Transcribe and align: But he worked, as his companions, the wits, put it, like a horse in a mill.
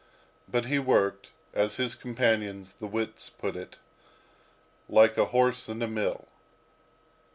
But 0.47 0.65
he 0.65 0.79
worked, 0.79 1.29
as 1.53 1.75
his 1.75 1.93
companions, 1.93 2.73
the 2.73 2.87
wits, 2.87 3.29
put 3.29 3.55
it, 3.55 3.77
like 4.89 5.15
a 5.15 5.25
horse 5.25 5.69
in 5.69 5.79
a 5.83 5.87
mill. 5.87 6.27